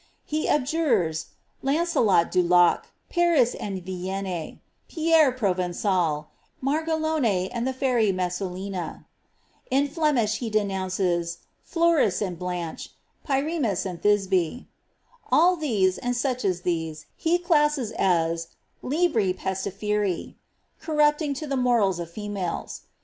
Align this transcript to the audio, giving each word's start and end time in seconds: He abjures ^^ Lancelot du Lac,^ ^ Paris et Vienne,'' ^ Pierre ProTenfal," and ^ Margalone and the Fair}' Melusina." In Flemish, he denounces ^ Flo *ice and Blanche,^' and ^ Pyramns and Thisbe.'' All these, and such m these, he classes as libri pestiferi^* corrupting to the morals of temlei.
He 0.25 0.49
abjures 0.49 1.25
^^ 1.25 1.25
Lancelot 1.61 2.31
du 2.31 2.41
Lac,^ 2.41 2.85
^ 2.85 2.85
Paris 3.11 3.55
et 3.59 3.73
Vienne,'' 3.83 4.25
^ 4.57 4.59
Pierre 4.87 5.31
ProTenfal," 5.31 6.25
and 6.25 6.25
^ 6.25 6.25
Margalone 6.87 7.47
and 7.51 7.67
the 7.67 7.71
Fair}' 7.71 7.99
Melusina." 8.11 9.05
In 9.69 9.87
Flemish, 9.87 10.39
he 10.39 10.49
denounces 10.49 11.37
^ 11.37 11.37
Flo 11.69 11.99
*ice 12.03 12.19
and 12.19 12.39
Blanche,^' 12.39 12.89
and 13.29 13.45
^ 13.45 13.45
Pyramns 13.45 13.85
and 13.85 14.01
Thisbe.'' 14.01 14.65
All 15.31 15.55
these, 15.55 15.99
and 15.99 16.17
such 16.17 16.43
m 16.45 16.55
these, 16.63 17.05
he 17.15 17.37
classes 17.37 17.91
as 17.91 18.47
libri 18.81 19.35
pestiferi^* 19.35 20.33
corrupting 20.79 21.35
to 21.35 21.45
the 21.45 21.55
morals 21.55 21.99
of 21.99 22.11
temlei. 22.11 22.81